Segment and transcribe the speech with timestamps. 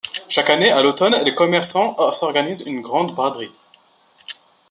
[0.29, 3.51] Chaque année, à l’automne, les commerçants organisent une grande braderie.